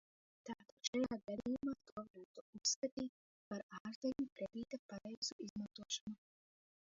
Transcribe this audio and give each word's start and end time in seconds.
Tātad 0.49 0.85
šajā 0.87 1.17
gadījumā 1.25 1.73
to 1.89 1.93
varētu 2.05 2.45
uzskatīt 2.59 3.13
par 3.53 3.63
ārzemju 3.81 4.27
kredīta 4.39 4.79
pareizu 4.95 5.39
izmantošanu. 5.49 6.19